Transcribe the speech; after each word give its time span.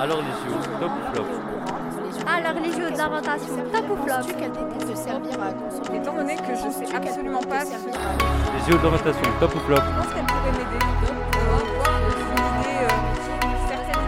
Alors 0.00 0.18
les 0.18 0.30
JO, 0.30 0.54
top 0.78 0.90
ou 0.92 1.12
flop 1.12 1.26
Alors 2.24 2.62
les 2.62 2.70
jeux 2.70 2.90
de 2.92 2.96
l'orientation, 2.96 3.56
top 3.72 3.90
ou 3.90 3.96
flop 3.96 4.22
te 4.86 4.94
servir 4.96 5.42
à 5.42 5.52
consommer. 5.52 5.98
Étant 5.98 6.14
donné 6.14 6.36
que 6.36 6.54
je 6.54 6.70
sais 6.70 6.94
absolument 6.94 7.40
pas 7.42 7.64
si 7.64 7.72
Les 7.74 8.72
JO 8.72 8.78
d'orientation, 8.78 9.22
top 9.40 9.54
ou 9.56 9.58
flop 9.58 9.76
Je 9.76 9.80
pense 9.80 10.14
qu'elle 10.14 10.26
pourrait 10.26 10.52
m'aider 10.52 10.78
pour 11.32 11.50
avoir 11.50 11.98
une 12.00 12.60
idée 12.60 12.78
euh, 12.84 12.88
certaine. 13.68 14.04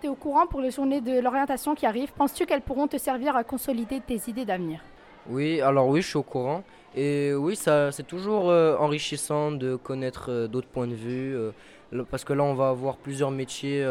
Tu 0.00 0.06
es 0.06 0.08
au 0.08 0.14
courant 0.14 0.46
pour 0.46 0.62
les 0.62 0.70
journées 0.70 1.02
de 1.02 1.20
l'orientation 1.20 1.74
qui 1.74 1.84
arrivent. 1.84 2.12
Penses-tu 2.12 2.46
qu'elles 2.46 2.62
pourront 2.62 2.88
te 2.88 2.96
servir 2.96 3.36
à 3.36 3.44
consolider 3.44 4.00
tes 4.00 4.18
idées 4.28 4.46
d'avenir? 4.46 4.80
Oui, 5.28 5.60
alors 5.60 5.88
oui, 5.88 6.02
je 6.02 6.08
suis 6.08 6.16
au 6.16 6.22
courant. 6.22 6.64
Et 6.94 7.32
oui, 7.34 7.56
ça, 7.56 7.92
c'est 7.92 8.06
toujours 8.06 8.50
euh, 8.50 8.76
enrichissant 8.76 9.52
de 9.52 9.76
connaître 9.76 10.30
euh, 10.30 10.48
d'autres 10.48 10.68
points 10.68 10.86
de 10.88 10.94
vue. 10.94 11.34
euh, 11.36 11.52
parce 12.10 12.24
que 12.24 12.32
là, 12.32 12.42
on 12.42 12.54
va 12.54 12.68
avoir 12.70 12.96
plusieurs 12.96 13.30
métiers. 13.30 13.86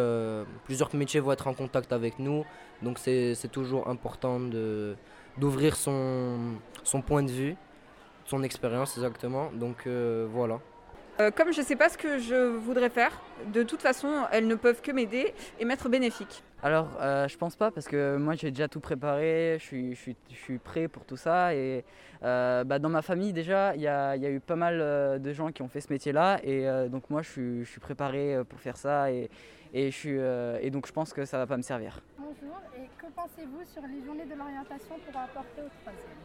plusieurs 0.65 0.93
métiers 0.95 1.19
vont 1.19 1.31
être 1.31 1.47
en 1.47 1.53
contact 1.53 1.93
avec 1.93 2.19
nous. 2.19 2.45
Donc 2.81 2.97
c'est, 2.97 3.35
toujours 3.51 3.87
important 3.87 4.39
de, 4.39 4.95
d'ouvrir 5.37 5.75
son, 5.75 6.39
point 7.05 7.21
de 7.23 7.31
vue, 7.31 7.55
son 8.25 8.41
expérience 8.43 8.97
exactement. 8.97 9.51
Donc 9.53 9.87
voilà. 10.33 10.59
Euh, 11.21 11.29
comme 11.29 11.53
je 11.53 11.61
ne 11.61 11.65
sais 11.65 11.75
pas 11.75 11.87
ce 11.87 11.99
que 11.99 12.17
je 12.17 12.47
voudrais 12.57 12.89
faire, 12.89 13.11
de 13.53 13.61
toute 13.61 13.81
façon, 13.81 14.09
elles 14.31 14.47
ne 14.47 14.55
peuvent 14.55 14.81
que 14.81 14.91
m'aider 14.91 15.35
et 15.59 15.65
m'être 15.65 15.87
bénéfiques. 15.87 16.43
Alors, 16.63 16.87
euh, 16.99 17.27
je 17.27 17.37
pense 17.37 17.55
pas 17.55 17.69
parce 17.69 17.87
que 17.87 18.17
moi 18.17 18.33
j'ai 18.33 18.49
déjà 18.49 18.67
tout 18.67 18.79
préparé, 18.79 19.57
je 19.59 19.63
suis, 19.63 19.93
je 19.95 19.99
suis, 19.99 20.15
je 20.31 20.35
suis 20.35 20.57
prêt 20.57 20.87
pour 20.87 21.05
tout 21.05 21.17
ça. 21.17 21.53
Et 21.53 21.83
euh, 22.23 22.63
bah, 22.63 22.79
dans 22.79 22.89
ma 22.89 23.03
famille, 23.03 23.33
déjà, 23.33 23.75
il 23.75 23.81
y 23.81 23.87
a, 23.87 24.15
il 24.15 24.23
y 24.23 24.25
a 24.25 24.31
eu 24.31 24.39
pas 24.39 24.55
mal 24.55 24.79
euh, 24.81 25.19
de 25.19 25.31
gens 25.31 25.51
qui 25.51 25.61
ont 25.61 25.67
fait 25.67 25.81
ce 25.81 25.93
métier-là. 25.93 26.39
Et 26.43 26.67
euh, 26.67 26.87
donc, 26.87 27.07
moi 27.11 27.21
je 27.21 27.29
suis, 27.29 27.65
je 27.65 27.69
suis 27.69 27.79
préparé 27.79 28.41
pour 28.49 28.59
faire 28.59 28.77
ça. 28.77 29.11
Et, 29.11 29.29
et, 29.75 29.91
je 29.91 29.95
suis, 29.95 30.17
euh, 30.17 30.57
et 30.61 30.71
donc, 30.71 30.87
je 30.87 30.91
pense 30.91 31.13
que 31.13 31.23
ça 31.25 31.37
va 31.37 31.45
pas 31.45 31.57
me 31.57 31.61
servir. 31.61 32.01
Bonjour, 32.17 32.57
et 32.75 32.89
que 32.97 33.11
pensez-vous 33.15 33.63
sur 33.71 33.83
les 33.83 34.03
journées 34.03 34.25
de 34.25 34.35
l'orientation 34.35 34.95
pour 35.05 35.21
apporter 35.21 35.61
au 35.61 35.69
troisième? 35.83 36.17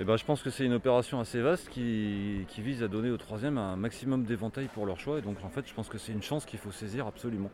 Eh 0.00 0.04
ben, 0.04 0.16
je 0.16 0.24
pense 0.24 0.42
que 0.42 0.50
c'est 0.50 0.64
une 0.64 0.74
opération 0.74 1.18
assez 1.18 1.40
vaste 1.40 1.68
qui, 1.70 2.44
qui 2.48 2.62
vise 2.62 2.84
à 2.84 2.88
donner 2.88 3.10
aux 3.10 3.16
troisièmes 3.16 3.58
un 3.58 3.74
maximum 3.74 4.22
d'éventail 4.22 4.68
pour 4.72 4.86
leur 4.86 5.00
choix. 5.00 5.18
Et 5.18 5.22
donc, 5.22 5.38
en 5.44 5.48
fait, 5.48 5.66
je 5.66 5.74
pense 5.74 5.88
que 5.88 5.98
c'est 5.98 6.12
une 6.12 6.22
chance 6.22 6.44
qu'il 6.44 6.60
faut 6.60 6.70
saisir 6.70 7.08
absolument. 7.08 7.50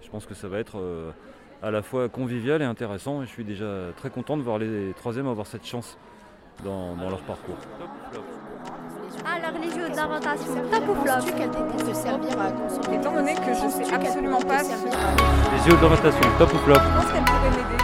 Je 0.00 0.08
pense 0.08 0.24
que 0.24 0.34
ça 0.34 0.46
va 0.46 0.60
être 0.60 0.78
euh, 0.78 1.10
à 1.62 1.72
la 1.72 1.82
fois 1.82 2.08
convivial 2.08 2.62
et 2.62 2.64
intéressant. 2.64 3.22
Et 3.22 3.26
je 3.26 3.30
suis 3.30 3.44
déjà 3.44 3.88
très 3.96 4.08
content 4.08 4.36
de 4.36 4.42
voir 4.42 4.58
les 4.58 4.92
troisièmes 4.94 5.26
avoir 5.26 5.48
cette 5.48 5.66
chance 5.66 5.98
dans, 6.64 6.94
dans 6.94 7.10
leur 7.10 7.22
parcours. 7.22 7.56
Top 7.58 7.88
ou 7.88 8.12
flop 8.12 8.24
Alors 9.26 9.60
les 9.60 9.70
jeux 9.70 9.90
de 9.90 9.96
l'orientation, 9.96 10.70
top 10.70 10.88
ou 10.88 10.94
flop 10.94 11.26
Tu 11.26 11.32
qu'elle 11.32 11.94
servir 11.96 12.40
à 12.40 12.52
consommer. 12.52 12.98
Étant 12.98 13.14
donné 13.14 13.34
que 13.34 13.52
je 13.52 13.68
sais 13.68 13.92
absolument 13.92 14.40
pas 14.42 14.62
Les 14.62 15.70
JO 15.70 15.76
d'orientation, 15.76 16.20
top 16.38 16.54
ou 16.54 16.58
flop? 16.58 16.74
Je 16.74 17.00
pense 17.00 17.12
qu'elle 17.12 17.24
pourrait 17.24 17.50
m'aider 17.50 17.79